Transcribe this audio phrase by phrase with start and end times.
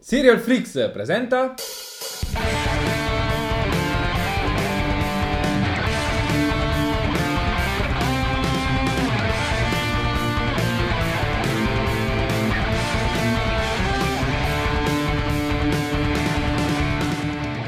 [0.00, 1.54] Serial Flix presenta.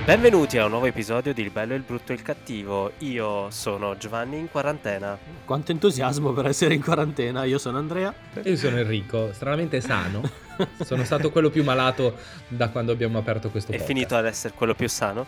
[0.05, 2.93] Benvenuti a un nuovo episodio di Il bello, il brutto e il cattivo.
[2.99, 5.19] Io sono Giovanni in quarantena.
[5.45, 7.45] Quanto entusiasmo per essere in quarantena.
[7.45, 8.15] Io sono Andrea.
[8.43, 10.49] Io sono Enrico, stranamente sano.
[10.85, 12.17] sono stato quello più malato
[12.49, 13.93] da quando abbiamo aperto questo È podcast.
[13.93, 15.27] finito ad essere quello più sano.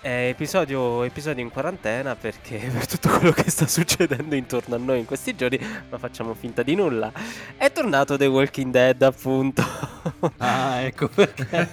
[0.00, 5.00] È episodio, episodio in quarantena perché per tutto quello che sta succedendo intorno a noi
[5.00, 5.58] in questi giorni,
[5.90, 7.12] ma facciamo finta di nulla.
[7.56, 9.62] È tornato The Walking Dead, appunto.
[10.38, 11.68] Ah, ecco perché.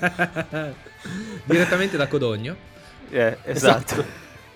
[1.45, 2.55] Direttamente da Codogno.
[3.09, 3.93] Eh, esatto.
[3.93, 4.05] Esatto.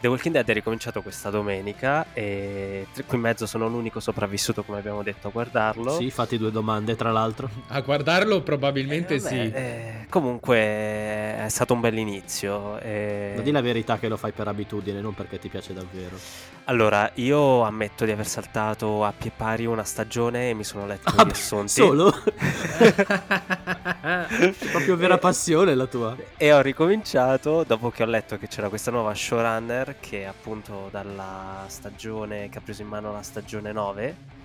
[0.01, 4.79] The Walking Dead è ricominciato questa domenica e qui in mezzo sono l'unico sopravvissuto, come
[4.79, 5.91] abbiamo detto, a guardarlo.
[5.95, 7.47] Sì, fatti due domande, tra l'altro.
[7.67, 9.51] A guardarlo probabilmente Eh, vabbè, sì.
[9.53, 12.79] eh, comunque è stato un bell'inizio.
[12.79, 13.33] eh.
[13.35, 16.17] Ma di la verità che lo fai per abitudine, non perché ti piace davvero.
[16.65, 21.13] Allora, io ammetto di aver saltato a pie pari una stagione e mi sono letto
[21.15, 21.69] Ah, gli assunti.
[21.73, 22.11] Solo?
[23.81, 26.15] Proprio vera passione la tua.
[26.37, 31.63] E ho ricominciato dopo che ho letto che c'era questa nuova showrunner che appunto dalla
[31.67, 34.39] stagione che ha preso in mano la stagione 9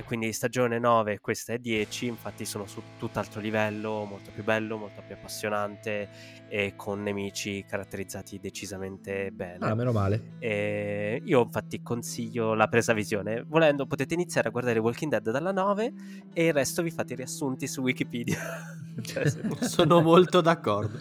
[0.00, 4.42] e quindi stagione 9 e questa è 10, infatti sono su tutt'altro livello, molto più
[4.42, 6.08] bello, molto più appassionante
[6.48, 9.58] e con nemici caratterizzati decisamente bene.
[9.66, 10.36] Ah, meno male.
[10.38, 13.44] E io infatti consiglio la presa visione.
[13.46, 15.92] Volendo potete iniziare a guardare Walking Dead dalla 9
[16.32, 18.38] e il resto vi fate i riassunti su Wikipedia.
[19.00, 19.24] Cioè,
[19.62, 20.98] Sono molto d'accordo.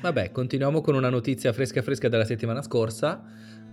[0.00, 3.20] Vabbè, continuiamo con una notizia fresca fresca della settimana scorsa,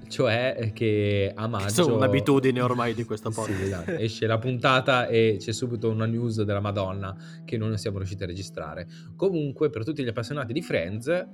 [0.07, 1.83] cioè che a maggio...
[1.83, 3.61] Sono un'abitudine ormai di questo Sì, podcast.
[3.61, 3.91] esatto.
[3.91, 8.27] esce la puntata e c'è subito una news della Madonna che non siamo riusciti a
[8.27, 8.87] registrare.
[9.15, 11.27] Comunque, per tutti gli appassionati di Friends,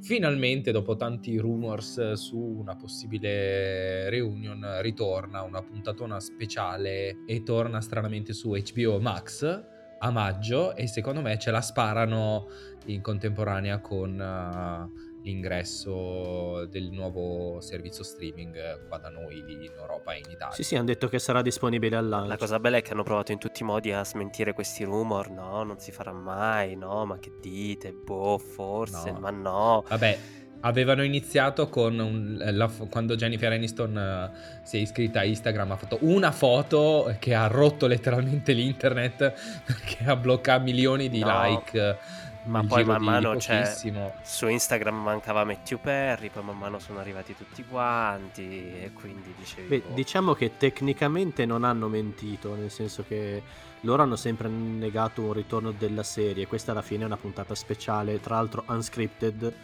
[0.00, 8.32] finalmente dopo tanti rumors su una possibile reunion ritorna una puntatona speciale e torna stranamente
[8.32, 9.64] su HBO Max
[10.02, 12.46] a maggio e secondo me ce la sparano
[12.86, 20.12] in contemporanea con eh, l'ingresso del nuovo servizio streaming eh, qua da noi in Europa
[20.12, 20.54] e in Italia.
[20.54, 22.28] Sì, sì, hanno detto che sarà disponibile al lancio.
[22.28, 25.30] La cosa bella è che hanno provato in tutti i modi a smentire questi rumor.
[25.30, 26.76] No, non si farà mai.
[26.76, 27.92] No, ma che dite?
[27.92, 29.18] Boh, forse, No.
[29.20, 29.84] ma no.
[29.88, 30.18] Vabbè,
[30.60, 34.30] avevano iniziato con un- la fo- quando Jennifer Aniston eh,
[34.64, 39.32] si è iscritta a Instagram, ha fatto una foto che ha rotto letteralmente l'internet
[39.64, 41.42] perché ha bloccato milioni di No.
[41.42, 41.98] like.
[42.44, 44.14] Ma poi man mano c'è- pochissimo.
[44.22, 49.68] Su Instagram mancava Matthew Perry, poi man mano sono arrivati tutti quanti e quindi dicevi...
[49.68, 49.94] Beh, boh.
[49.94, 53.42] diciamo che tecnicamente non hanno mentito, nel senso che
[53.80, 56.46] loro hanno sempre negato un ritorno della serie.
[56.46, 59.54] Questa alla fine è una puntata speciale, tra l'altro unscripted,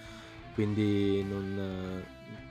[0.55, 2.05] quindi non,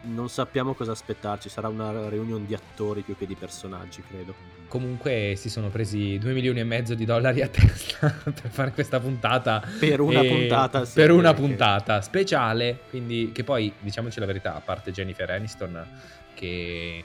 [0.03, 1.49] non sappiamo cosa aspettarci.
[1.49, 4.33] Sarà una reunion di attori più che di personaggi, credo.
[4.67, 8.99] Comunque si sono presi 2 milioni e mezzo di dollari a testa per fare questa
[8.99, 9.63] puntata.
[9.79, 12.79] Per una E- puntata, sì, per una perché- puntata speciale.
[12.89, 15.85] Quindi, che poi, diciamoci la verità, a parte Jennifer Aniston,
[16.33, 17.03] che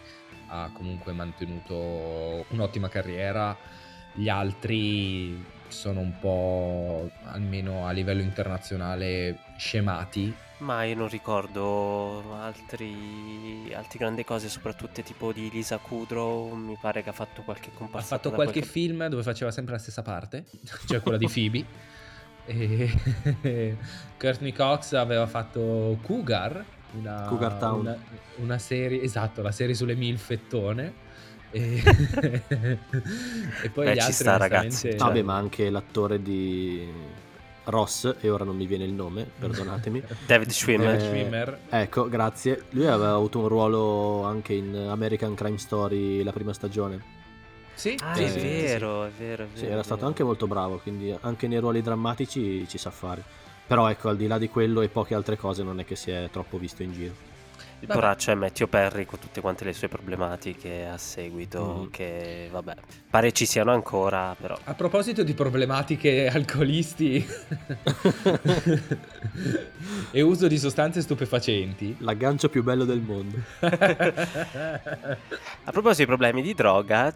[0.49, 3.57] ha comunque mantenuto un'ottima carriera,
[4.15, 10.35] gli altri sono un po', almeno a livello internazionale, scemati.
[10.61, 17.03] Ma io non ricordo altri, altre grandi cose, soprattutto tipo di Lisa Kudrow, mi pare
[17.03, 18.17] che ha fatto qualche Ha comparsa.
[18.17, 20.45] fatto qualche film dove faceva sempre la stessa parte,
[20.87, 21.65] cioè quella di Phoebe.
[22.47, 23.77] E
[24.19, 26.63] Courtney Cox aveva fatto Cougar,
[26.99, 27.81] una, Cougar Town.
[27.81, 27.97] una,
[28.37, 31.09] una serie, esatto, la serie sulle milfettone.
[31.53, 31.83] E,
[33.63, 34.89] e poi Beh, gli ci altri sta, ragazzi.
[34.91, 36.87] Cioè- Vabbè, ma anche l'attore di
[37.65, 40.03] Ross, e ora non mi viene il nome, perdonatemi.
[40.27, 41.59] David Schwimmer.
[41.71, 41.81] Eh.
[41.83, 42.65] Ecco, grazie.
[42.71, 47.19] Lui aveva avuto un ruolo anche in American Crime Story la prima stagione.
[47.75, 49.73] Sì, Ah, sì, è sì, sì, vero, è vero, è Sì, vero.
[49.73, 50.09] era è stato vero.
[50.09, 53.23] anche molto bravo, quindi anche nei ruoli drammatici ci sa fare.
[53.67, 56.11] Però ecco, al di là di quello e poche altre cose non è che si
[56.11, 57.15] è troppo visto in giro.
[57.83, 57.99] Il Vabbè.
[57.99, 61.91] poraccio è Matthew Perry con tutte quante le sue problematiche a seguito, Mm.
[61.91, 62.75] che vabbè,
[63.09, 64.55] pare ci siano ancora, però.
[64.65, 67.27] A proposito di problematiche alcolisti
[70.11, 73.39] e uso di sostanze stupefacenti, L'aggancio più bello del mondo.
[75.65, 77.13] A proposito di problemi di droga,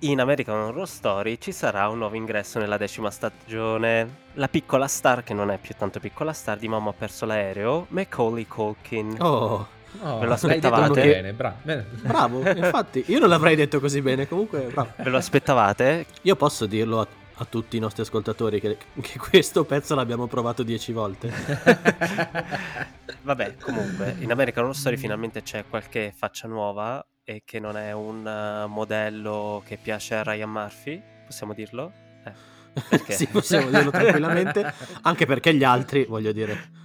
[0.00, 4.22] in American Horror Story ci sarà un nuovo ingresso nella decima stagione.
[4.34, 7.86] La piccola star, che non è più tanto piccola star, di Mamma ha perso l'aereo,
[7.88, 9.16] Macaulay Culkin.
[9.20, 9.66] Oh,
[10.00, 11.00] Oh, Ve lo aspettavate?
[11.02, 11.86] bene, bra- bene.
[12.02, 14.90] bravo, infatti io non l'avrei detto così bene, comunque bravo.
[14.96, 16.06] Ve lo aspettavate?
[16.22, 17.08] Io posso dirlo a
[17.38, 21.32] a tutti i nostri ascoltatori che, che questo pezzo l'abbiamo provato dieci volte.
[23.22, 27.92] Vabbè, comunque, in American Horror Story finalmente c'è qualche faccia nuova e che non è
[27.92, 31.92] un uh, modello che piace a Ryan Murphy, possiamo dirlo?
[32.24, 32.32] Eh,
[33.12, 36.82] sì, possiamo dirlo tranquillamente, anche perché gli altri, voglio dire...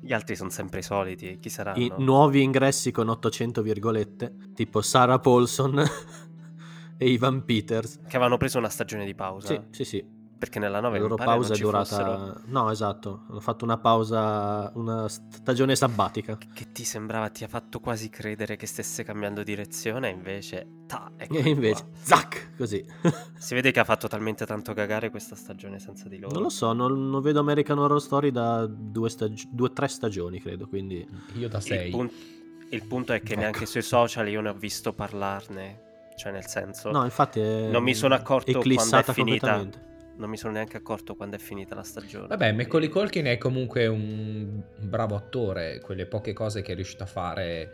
[0.00, 1.82] Gli altri sono sempre i soliti, chi saranno?
[1.82, 5.78] I nuovi ingressi con 800 virgolette, tipo Sarah Paulson
[6.96, 8.00] e Ivan Peters.
[8.06, 9.48] Che avevano preso una stagione di pausa.
[9.48, 10.17] Sì, sì, sì.
[10.38, 11.84] Perché nella 9 La loro pausa è durata...
[11.84, 12.40] Fossero...
[12.46, 13.24] No, esatto.
[13.28, 16.36] Hanno fatto una pausa, una stagione sabbatica.
[16.36, 20.84] Che ti sembrava, ti ha fatto quasi credere che stesse cambiando direzione, invece...
[20.86, 21.98] Ta, ecco e invece, qua.
[22.00, 22.84] zac, così.
[23.36, 26.34] si vede che ha fatto talmente tanto cagare questa stagione senza di loro.
[26.34, 29.36] Non lo so, non, non vedo American Horror Story da due, stag...
[29.50, 31.04] due tre stagioni, credo, quindi...
[31.34, 31.86] Io da sei.
[31.86, 32.10] Il, pun-
[32.70, 33.40] il punto è che ecco.
[33.40, 35.86] neanche sui social io ne ho visto parlarne
[36.16, 39.66] cioè nel senso no infatti non mi sono accorto quando è finita
[40.18, 42.26] non mi sono neanche accorto quando è finita la stagione.
[42.26, 47.06] Vabbè, Macaulay Culkin è comunque un bravo attore, quelle poche cose che è riuscito a
[47.06, 47.72] fare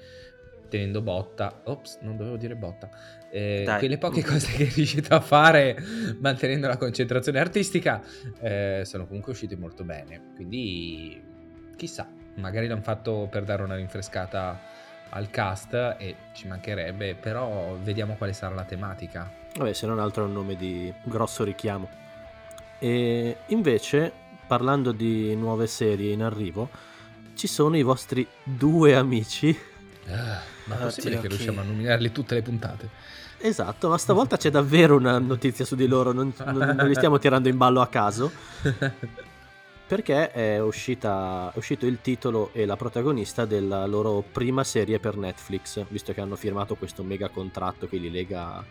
[0.69, 1.63] tenendo botta.
[1.65, 2.91] Ops, non dovevo dire botta.
[3.31, 5.77] Eh, quelle poche cose che è riuscito a fare
[6.21, 8.01] mantenendo la concentrazione artistica
[8.41, 10.33] eh, sono comunque uscite molto bene.
[10.35, 11.23] Quindi
[11.77, 14.61] chissà, magari l'hanno fatto per dare una rinfrescata
[15.11, 19.33] al cast e ci mancherebbe, però vediamo quale sarà la tematica.
[19.57, 22.03] Vabbè, se non altro è un nome di grosso richiamo.
[22.79, 24.13] E invece,
[24.47, 26.69] parlando di nuove serie in arrivo,
[27.35, 29.57] ci sono i vostri due amici.
[30.09, 32.89] Ah, ma è possibile che riusciamo a nominarli tutte le puntate?
[33.39, 37.19] Esatto, ma stavolta c'è davvero una notizia su di loro, non, non, non li stiamo
[37.19, 38.31] tirando in ballo a caso.
[39.87, 45.19] Perché è, uscita, è uscito il titolo e la protagonista della loro prima serie per
[45.19, 48.65] Netflix, visto che hanno firmato questo mega contratto che li lega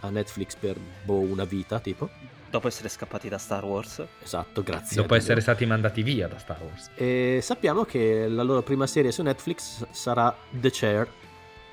[0.00, 2.08] a Netflix per boh, una vita, tipo.
[2.50, 4.02] Dopo essere scappati da Star Wars.
[4.22, 4.96] Esatto, grazie.
[5.00, 6.90] Dopo essere stati mandati via da Star Wars.
[6.94, 11.08] E sappiamo che la loro prima serie su Netflix sarà The Chair,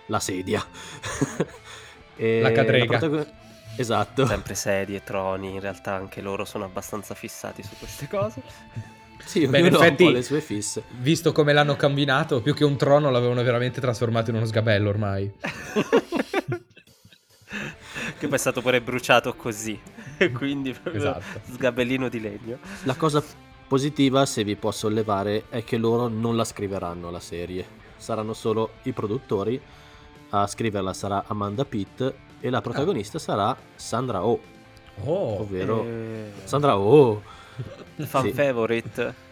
[0.08, 0.66] la sedia.
[2.18, 2.92] la cadrega.
[2.92, 3.32] La protagon-
[3.78, 4.26] esatto.
[4.26, 8.42] Sempre sedie, troni, in realtà anche loro sono abbastanza fissati su queste cose.
[9.24, 10.84] Sì, Beh, in effetti, le sue fisse.
[11.00, 15.32] Visto come l'hanno combinato, più che un trono l'avevano veramente trasformato in uno sgabello ormai.
[18.18, 19.80] che poi è stato pure bruciato così.
[20.34, 21.40] Quindi proprio esatto.
[21.52, 22.58] sgabellino di legno.
[22.84, 23.24] La cosa
[23.68, 27.66] positiva, se vi posso sollevare, è che loro non la scriveranno la serie.
[27.98, 29.60] Saranno solo i produttori.
[30.30, 33.22] A scriverla sarà Amanda Pitt e la protagonista ah.
[33.22, 34.40] sarà Sandra Oh.
[35.04, 36.32] Oh, ovvero eh...
[36.44, 37.22] Sandra Oh.
[37.98, 38.32] Fan sì.
[38.34, 39.25] favorite.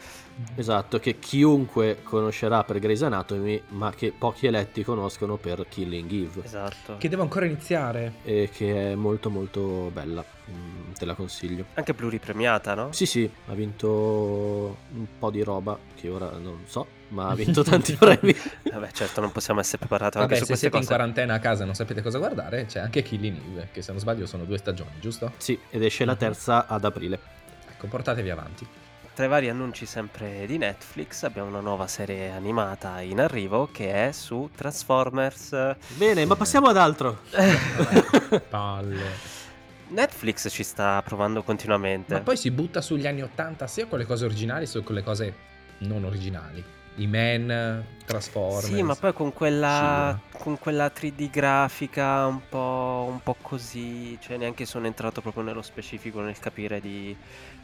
[0.55, 6.43] Esatto, che chiunque conoscerà per Grey's Anatomy, ma che pochi eletti conoscono per Killing Eve.
[6.43, 6.97] Esatto.
[6.97, 8.13] Che deve ancora iniziare.
[8.23, 11.65] E che è molto molto bella, mm, te la consiglio.
[11.75, 12.91] Anche pluripremiata, no?
[12.91, 17.63] Sì, sì, ha vinto un po' di roba che ora non so, ma ha vinto
[17.63, 18.35] tanti premi.
[18.71, 20.89] Vabbè, certo, non possiamo essere preparati Vabbè, anche su se siete cose.
[20.89, 23.91] in quarantena a casa e non sapete cosa guardare, c'è anche Killing Eve, che se
[23.91, 25.31] non sbaglio sono due stagioni, giusto?
[25.37, 27.19] Sì, ed esce la terza ad aprile.
[27.69, 28.67] Ecco, portatevi avanti.
[29.13, 34.07] Tra i vari annunci sempre di Netflix abbiamo una nuova serie animata in arrivo che
[34.07, 35.75] è su Transformers.
[35.97, 37.19] Bene, ma passiamo ad altro.
[38.49, 39.41] Palle.
[39.89, 42.11] Netflix ci sta provando continuamente.
[42.15, 45.03] Ma poi si butta sugli anni 80 sia con le cose originali sia con le
[45.03, 45.35] cose
[45.79, 46.63] non originali.
[46.95, 48.65] I Man, Transformers.
[48.65, 54.37] Sì, ma poi con quella, con quella 3D grafica un po', un po' così, cioè
[54.37, 57.15] neanche sono entrato proprio nello specifico nel capire di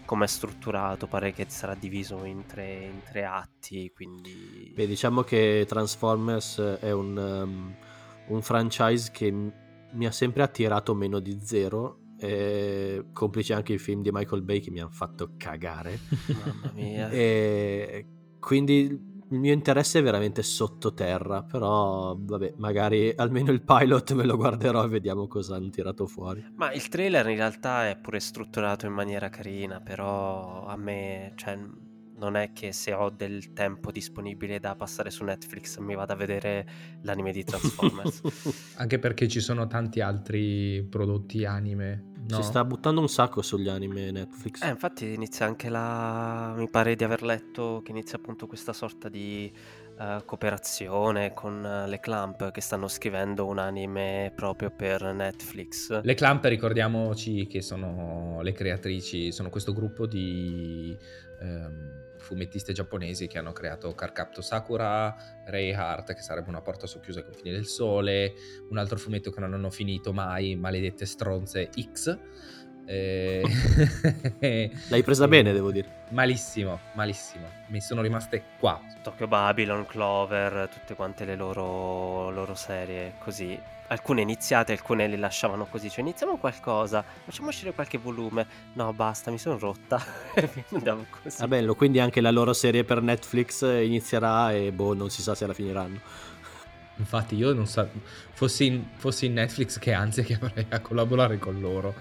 [0.10, 4.74] come è strutturato, pare che sarà diviso in tre, in tre atti, quindi...
[4.74, 7.76] Beh, diciamo che Transformers è un, um,
[8.30, 14.02] un franchise che mi ha sempre attirato meno di zero, e complice anche i film
[14.02, 16.00] di Michael Bay che mi hanno fatto cagare.
[16.44, 17.10] Mamma mia.
[17.12, 18.08] e
[18.40, 24.36] quindi il mio interesse è veramente sottoterra, però vabbè, magari almeno il pilot me lo
[24.36, 26.44] guarderò e vediamo cosa hanno tirato fuori.
[26.56, 31.58] Ma il trailer in realtà è pure strutturato in maniera carina, però a me, cioè,
[32.20, 36.16] non è che se ho del tempo disponibile da passare su Netflix mi vado a
[36.16, 36.68] vedere
[37.02, 38.22] l'anime di Transformers.
[38.76, 42.08] Anche perché ci sono tanti altri prodotti anime.
[42.28, 42.42] No?
[42.42, 44.62] Si sta buttando un sacco sugli anime Netflix.
[44.62, 46.54] Eh, infatti inizia anche la...
[46.56, 49.52] mi pare di aver letto che inizia appunto questa sorta di
[49.98, 56.02] uh, cooperazione con uh, le Clamp che stanno scrivendo un anime proprio per Netflix.
[56.02, 60.96] Le Clamp ricordiamoci che sono le creatrici, sono questo gruppo di...
[61.42, 65.16] Um fumettiste giapponesi che hanno creato Carcapto Sakura,
[65.46, 68.34] Ray Heart, che sarebbe una porta socchiusa ai confini del sole,
[68.70, 72.18] un altro fumetto che non hanno finito mai, Maledette Stronze X,
[72.90, 73.44] Eh...
[74.88, 75.88] L'hai presa bene, devo dire.
[76.10, 77.46] Malissimo, malissimo.
[77.68, 78.82] Mi sono rimaste qua.
[79.04, 83.58] Tokyo Babylon, Clover, tutte quante le loro, loro serie così.
[83.90, 85.90] Alcune iniziate, alcune le lasciavano così.
[85.90, 88.48] Cioè, iniziamo qualcosa, facciamo uscire qualche volume.
[88.74, 90.04] No, basta, mi sono rotta.
[90.74, 91.44] Andavo così.
[91.44, 95.36] Ah, bello, quindi anche la loro serie per Netflix inizierà e boh, non si sa
[95.36, 96.00] se la finiranno.
[96.96, 97.88] Infatti io non so,
[98.34, 101.94] fossi in, fossi in Netflix che anzi che avrei a collaborare con loro.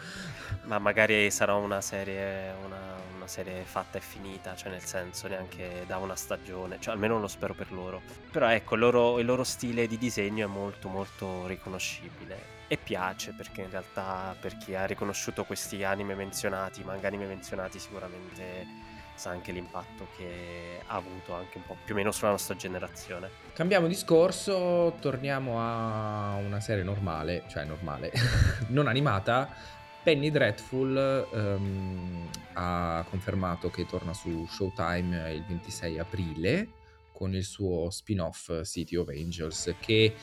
[0.68, 5.84] Ma magari sarà una serie, una, una serie fatta e finita, cioè nel senso neanche
[5.86, 8.02] da una stagione, cioè almeno lo spero per loro.
[8.30, 13.32] Però ecco, il loro, il loro stile di disegno è molto molto riconoscibile e piace
[13.32, 18.66] perché in realtà per chi ha riconosciuto questi anime menzionati, manga anime menzionati sicuramente
[19.14, 23.30] sa anche l'impatto che ha avuto anche un po' più o meno sulla nostra generazione.
[23.54, 28.12] Cambiamo discorso, torniamo a una serie normale, cioè normale,
[28.68, 29.76] non animata.
[30.08, 36.68] Penny Dreadful um, ha confermato che torna su Showtime il 26 aprile
[37.12, 40.14] con il suo spin-off City of Angels che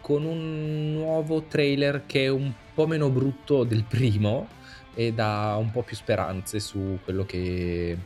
[0.00, 4.46] con un nuovo trailer che è un po' meno brutto del primo
[4.94, 7.98] e dà un po' più speranze su quello che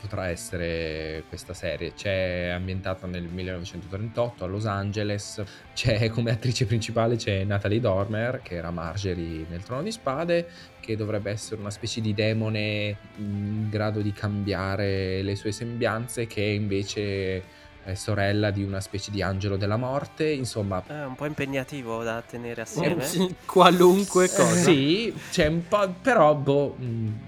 [0.00, 1.92] potrà essere questa serie.
[1.94, 5.42] C'è ambientata nel 1938 a Los Angeles,
[5.74, 10.48] c'è come attrice principale c'è Natalie Dormer, che era Marjorie nel Trono di Spade,
[10.80, 16.42] che dovrebbe essere una specie di demone in grado di cambiare le sue sembianze, che
[16.42, 20.82] invece è sorella di una specie di angelo della morte, insomma...
[20.84, 23.04] È un po' impegnativo da tenere assieme.
[23.04, 24.54] Eh, qualunque cosa.
[24.54, 26.76] sì, c'è un po', però boh,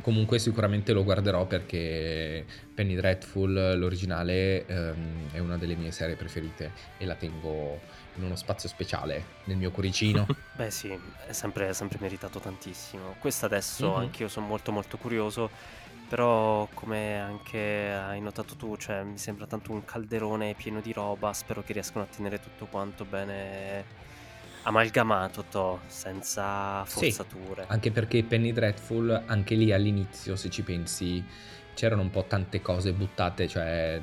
[0.01, 6.73] comunque sicuramente lo guarderò perché Penny Dreadful, l'originale, um, è una delle mie serie preferite
[6.99, 7.79] e la tengo
[8.19, 10.27] in uno spazio speciale nel mio cuoricino.
[10.55, 10.97] Beh sì,
[11.27, 13.17] è sempre, è sempre meritato tantissimo.
[13.19, 14.01] Questa adesso mm-hmm.
[14.01, 15.51] anch'io sono molto molto curioso
[16.09, 21.35] però come anche hai notato tu, cioè, mi sembra tanto un calderone pieno di roba,
[21.35, 23.85] spero che riescano a tenere tutto quanto bene
[24.63, 27.63] amalgamato, to, senza forzature.
[27.63, 31.23] Sì, anche perché Penny Dreadful, anche lì all'inizio, se ci pensi,
[31.75, 34.01] c'erano un po' tante cose buttate, cioè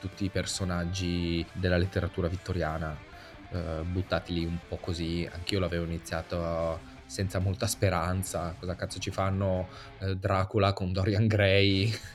[0.00, 3.07] tutti i personaggi della letteratura vittoriana
[3.50, 5.28] eh, buttati lì un po' così.
[5.30, 8.54] Anch'io l'avevo iniziato senza molta speranza.
[8.58, 9.68] Cosa cazzo ci fanno
[10.00, 11.90] eh, Dracula con Dorian Gray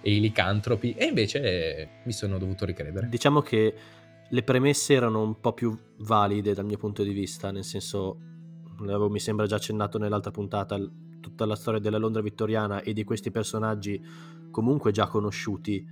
[0.00, 0.92] e i licantropi?
[0.92, 3.08] E invece mi sono dovuto ricredere.
[3.08, 3.74] Diciamo che
[4.28, 8.18] le premesse erano un po' più valide dal mio punto di vista, nel senso,
[8.80, 10.78] l'avevo mi sembra già accennato nell'altra puntata,
[11.20, 14.00] tutta la storia della Londra vittoriana e di questi personaggi
[14.50, 15.84] comunque già conosciuti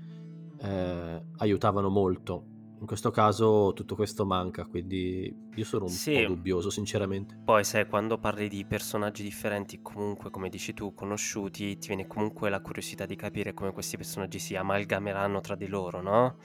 [0.58, 6.20] eh, aiutavano molto in questo caso tutto questo manca, quindi io sono un sì.
[6.20, 7.38] po' dubbioso, sinceramente.
[7.42, 12.50] Poi, sai, quando parli di personaggi differenti, comunque, come dici tu, conosciuti, ti viene comunque
[12.50, 16.36] la curiosità di capire come questi personaggi si amalgameranno tra di loro, no?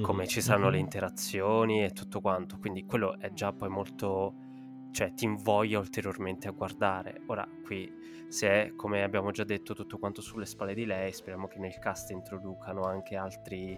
[0.00, 0.26] Come mm-hmm.
[0.26, 0.74] ci saranno mm-hmm.
[0.74, 2.58] le interazioni e tutto quanto.
[2.58, 4.34] Quindi quello è già poi molto.
[4.92, 7.22] cioè, ti invoglia ulteriormente a guardare.
[7.26, 7.92] Ora, qui,
[8.28, 11.78] se è, come abbiamo già detto, tutto quanto sulle spalle di lei, speriamo che nel
[11.78, 13.76] cast introducano anche altri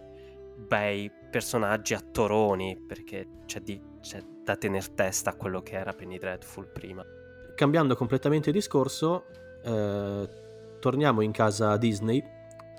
[0.56, 6.18] bei personaggi attoroni perché c'è, di, c'è da tener testa a quello che era Penny
[6.18, 7.04] Dreadful prima.
[7.54, 9.24] Cambiando completamente discorso,
[9.62, 10.28] eh,
[10.80, 12.22] torniamo in casa Disney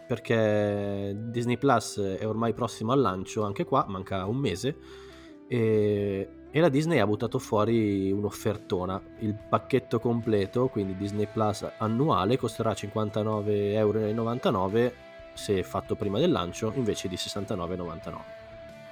[0.08, 4.76] perché Disney Plus è ormai prossimo al lancio, anche qua manca un mese
[5.48, 9.02] e, e la Disney ha buttato fuori un'offertona.
[9.20, 14.00] Il pacchetto completo, quindi Disney Plus annuale, costerà 59,99 euro
[15.34, 18.16] se fatto prima del lancio, invece di 69,99.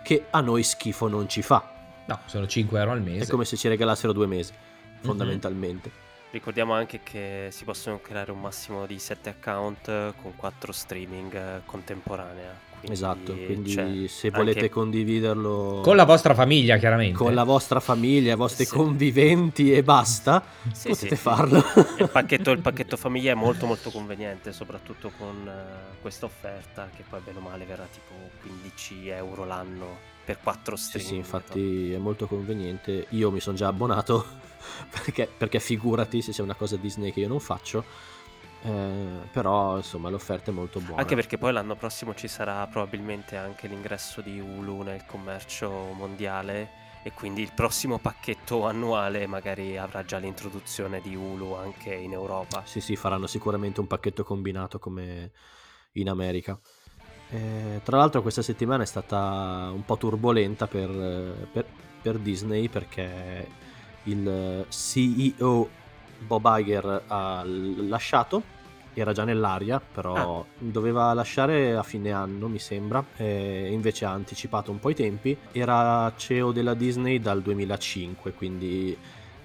[0.02, 1.64] Che a noi schifo non ci fa.
[2.06, 3.26] No, sono 5 euro al mese.
[3.26, 5.02] È come se ci regalassero due mesi, mhm.
[5.02, 5.90] fondamentalmente.
[5.90, 6.09] Mm-hmm.
[6.32, 12.68] Ricordiamo anche che si possono creare un massimo di 7 account con 4 streaming contemporanea.
[12.80, 14.72] Quindi esatto, quindi cioè, se volete anche...
[14.72, 17.18] condividerlo con la vostra famiglia, chiaramente.
[17.18, 18.74] Con la vostra famiglia, i vostri sì.
[18.74, 21.58] conviventi e basta, sì, potete sì, farlo.
[21.98, 27.04] Il pacchetto, il pacchetto, famiglia è molto molto conveniente, soprattutto con uh, questa offerta che
[27.08, 31.10] poi bene o male verrà tipo 15 euro l'anno per 4 streaming.
[31.10, 33.08] Sì, sì, infatti è molto conveniente.
[33.10, 34.24] Io mi sono già abbonato
[34.92, 37.84] perché, perché figurati se c'è una cosa Disney che io non faccio
[38.62, 41.02] eh, però insomma l'offerta è molto buona.
[41.02, 46.88] Anche perché poi l'anno prossimo ci sarà probabilmente anche l'ingresso di Hulu nel commercio mondiale
[47.02, 52.64] e quindi il prossimo pacchetto annuale magari avrà già l'introduzione di Hulu anche in Europa.
[52.66, 55.32] Sì, sì, faranno sicuramente un pacchetto combinato come
[55.94, 56.60] in America.
[57.32, 60.90] Eh, tra l'altro questa settimana è stata un po' turbolenta per,
[61.52, 61.66] per,
[62.02, 63.48] per Disney perché
[64.04, 65.70] il CEO
[66.20, 68.42] Bob Iger ha lasciato,
[68.94, 70.46] era già nell'aria, però ah.
[70.58, 75.38] doveva lasciare a fine anno, mi sembra, e invece ha anticipato un po' i tempi.
[75.52, 78.98] Era CEO della Disney dal 2005, quindi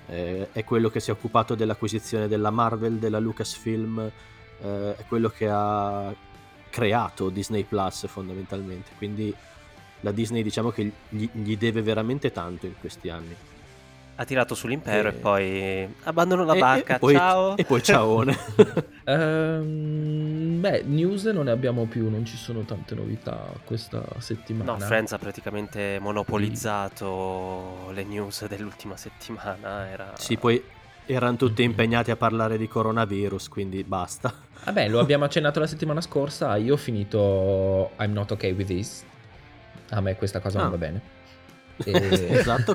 [0.06, 4.10] eh, è quello che si è occupato dell'acquisizione della Marvel, della Lucasfilm,
[4.60, 6.12] eh, è quello che ha
[6.74, 9.32] creato Disney Plus fondamentalmente, quindi
[10.00, 13.36] la Disney diciamo che gli, gli deve veramente tanto in questi anni
[14.16, 16.92] ha tirato sull'impero e, e poi abbandono la barca.
[16.94, 17.56] E, e poi, ciao.
[17.56, 18.38] E poi ciaone.
[19.06, 24.72] um, beh, news non ne abbiamo più, non ci sono tante novità questa settimana.
[24.72, 27.94] No, Friends ha praticamente monopolizzato sì.
[27.94, 29.88] le news dell'ultima settimana.
[29.88, 30.12] Era...
[30.16, 30.62] Sì, poi
[31.06, 34.32] erano tutti impegnati a parlare di coronavirus, quindi basta.
[34.64, 39.04] Vabbè, lo abbiamo accennato la settimana scorsa, io ho finito I'm not okay with this.
[39.90, 40.62] A me questa cosa ah.
[40.62, 41.12] non va bene.
[41.84, 42.28] E...
[42.30, 42.74] esatto.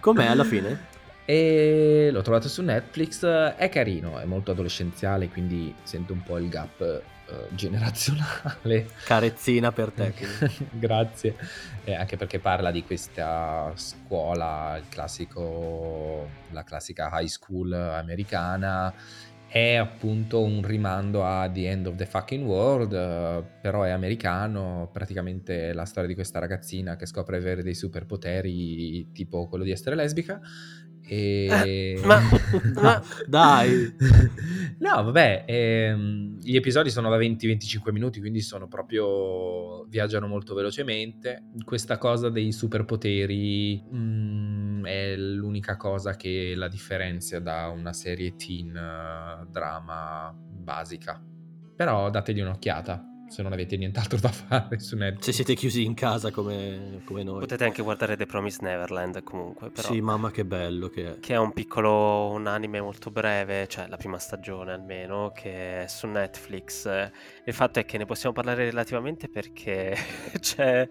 [0.00, 0.90] Com'è alla fine?
[1.24, 6.48] E l'ho trovato su Netflix, è carino, è molto adolescenziale, quindi sento un po' il
[6.48, 7.02] gap
[7.50, 8.88] generazionale.
[9.04, 10.14] Carezzina per te.
[10.72, 11.36] Grazie.
[11.84, 18.92] Eh, anche perché parla di questa scuola, il classico, la classica high school americana
[19.52, 24.88] è appunto un rimando a The End of the Fucking World, uh, però è americano,
[24.90, 29.70] praticamente la storia di questa ragazzina che scopre di avere dei superpoteri tipo quello di
[29.70, 30.40] essere lesbica
[31.04, 31.46] e...
[31.46, 32.20] Eh, ma,
[32.80, 33.94] ma, dai!
[34.78, 39.84] no, vabbè, ehm, gli episodi sono da 20-25 minuti, quindi sono proprio...
[39.88, 41.50] viaggiano molto velocemente.
[41.64, 48.70] Questa cosa dei superpoteri mm, è l'unica cosa che la differenzia da una serie teen
[48.70, 51.22] uh, drama basica.
[51.74, 55.24] Però dategli un'occhiata se non avete nient'altro da fare su Netflix.
[55.24, 57.40] Se siete chiusi in casa come, come noi.
[57.40, 59.70] Potete anche guardare The Promised Neverland comunque.
[59.70, 61.18] Però, sì, mamma che bello che è.
[61.18, 65.86] Che è un piccolo, un anime molto breve, cioè la prima stagione almeno, che è
[65.86, 66.84] su Netflix.
[67.46, 69.96] Il fatto è che ne possiamo parlare relativamente perché
[70.38, 70.86] c'è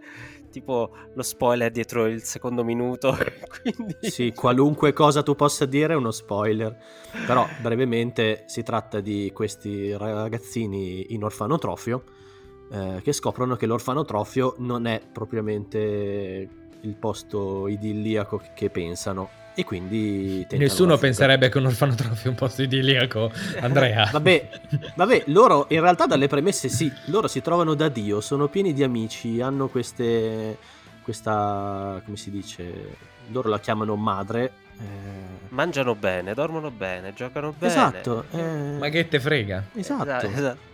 [0.49, 3.15] tipo lo spoiler dietro il secondo minuto.
[3.61, 3.97] Quindi...
[4.01, 6.75] Sì, qualunque cosa tu possa dire è uno spoiler.
[7.27, 12.03] Però brevemente si tratta di questi ragazzini in orfanotrofio
[12.71, 16.47] eh, che scoprono che l'orfanotrofio non è propriamente
[16.81, 19.39] il posto idilliaco che pensano.
[19.53, 23.29] E quindi nessuno penserebbe che un orfanotrofio è un posto idilliaco
[23.59, 24.09] Andrea.
[24.09, 24.49] Vabbè,
[24.95, 28.81] vabbè loro in realtà dalle premesse sì loro si trovano da Dio sono pieni di
[28.81, 30.57] amici hanno queste
[31.03, 32.95] questa come si dice
[33.27, 34.83] loro la chiamano madre eh...
[35.49, 37.73] mangiano bene dormono bene giocano bene.
[37.73, 38.77] Esatto eh...
[38.79, 39.65] ma che te frega?
[39.75, 40.70] Esatto, esatto.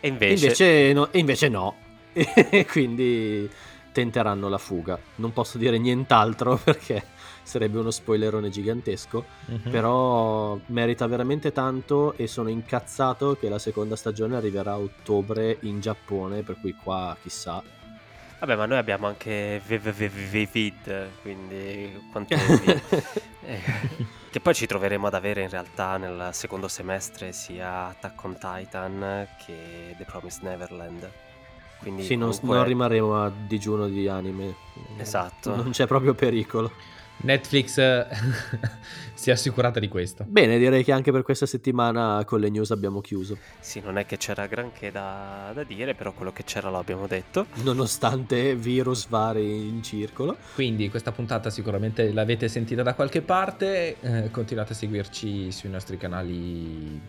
[0.00, 1.12] E invece, invece no.
[1.12, 1.74] E invece no.
[2.70, 3.48] Quindi
[3.92, 4.98] tenteranno la fuga.
[5.16, 7.04] Non posso dire nient'altro perché
[7.42, 9.24] sarebbe uno spoilerone gigantesco.
[9.46, 9.70] Uh-huh.
[9.70, 15.80] Però merita veramente tanto e sono incazzato che la seconda stagione arriverà a ottobre in
[15.80, 17.62] Giappone, per cui qua chissà.
[18.40, 22.34] Vabbè, ma noi abbiamo anche Vivid, quindi quanto
[24.30, 29.28] Che poi ci troveremo ad avere in realtà nel secondo semestre sia Attack on Titan
[29.44, 31.10] che The Promised Neverland.
[31.80, 32.46] Quindi sì, comunque...
[32.46, 34.54] non, non rimarremo a digiuno di anime.
[34.96, 35.54] Esatto.
[35.54, 36.72] Non c'è proprio pericolo.
[37.22, 37.74] Netflix
[39.14, 40.24] si è assicurata di questo.
[40.26, 43.36] Bene, direi che anche per questa settimana con le news abbiamo chiuso.
[43.58, 47.06] Sì, non è che c'era granché da, da dire, però quello che c'era lo abbiamo
[47.06, 47.46] detto.
[47.62, 50.36] Nonostante virus vari in circolo.
[50.54, 55.96] Quindi questa puntata sicuramente l'avete sentita da qualche parte, eh, continuate a seguirci sui nostri
[55.98, 57.00] canali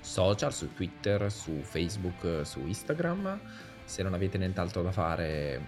[0.00, 3.40] social, su Twitter, su Facebook, su Instagram.
[3.84, 5.60] Se non avete nient'altro da fare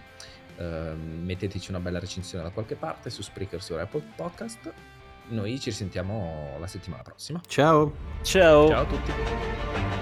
[0.59, 4.73] Ehm, metteteci una bella recensione da qualche parte su Spreaker su Apple Podcast.
[5.29, 7.41] Noi ci risentiamo la settimana prossima.
[7.47, 7.93] Ciao.
[8.23, 8.69] Ciao.
[8.69, 9.96] Ciao a tutti.